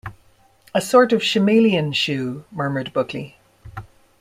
"A 0.73 0.81
sort 0.81 1.13
of 1.13 1.21
chameleon 1.21 1.93
shoe," 1.93 2.43
murmured 2.49 2.91
Buckley. 2.91 3.37